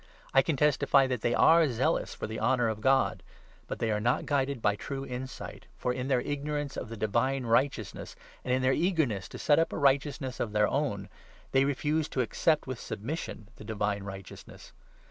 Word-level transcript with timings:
I 0.33 0.41
can 0.41 0.57
testify 0.57 1.05
that 1.05 1.21
they 1.21 1.35
are 1.35 1.69
zealous 1.69 2.15
for 2.15 2.25
the 2.25 2.37
2 2.37 2.41
honour 2.41 2.69
of 2.69 2.81
God; 2.81 3.21
but 3.67 3.77
they 3.77 3.91
are 3.91 3.99
not 3.99 4.25
guided 4.25 4.59
by 4.59 4.75
true 4.75 5.05
insight, 5.05 5.67
for, 5.77 5.93
in 5.93 6.07
their 6.07 6.21
ignorance 6.21 6.75
of 6.75 6.89
the 6.89 6.97
Divine 6.97 7.45
Righteousness, 7.45 8.15
and 8.43 8.51
in 8.51 8.61
3 8.61 8.63
their 8.63 8.73
eagerness 8.73 9.29
to 9.29 9.37
set 9.37 9.59
up 9.59 9.71
a 9.71 9.77
righteousness 9.77 10.39
of 10.39 10.53
their 10.53 10.67
own, 10.67 11.07
they 11.51 11.65
refused 11.65 12.11
to 12.13 12.21
accept 12.21 12.65
with 12.65 12.79
submission 12.79 13.49
the 13.57 13.63
Divine 13.63 14.01
Righteousness. 14.01 14.73